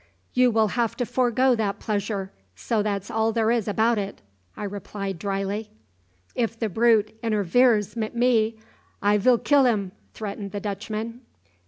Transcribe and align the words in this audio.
"You 0.33 0.49
will 0.49 0.69
have 0.69 0.97
to 0.97 1.05
forgo 1.05 1.53
that 1.53 1.77
pleasure, 1.77 2.31
so 2.55 2.81
that's 2.81 3.11
all 3.11 3.31
there 3.31 3.51
is 3.51 3.67
about 3.67 3.99
it," 3.99 4.19
I 4.57 4.63
replied 4.63 5.19
dryly. 5.19 5.69
"If 6.33 6.57
the 6.57 6.69
brute 6.69 7.15
interveres 7.21 7.95
mit 7.95 8.15
me, 8.15 8.57
I 8.99 9.19
vill 9.19 9.37
kill 9.37 9.67
'im," 9.67 9.91
threatened 10.15 10.53
the 10.53 10.59
Dutchman. 10.59 11.21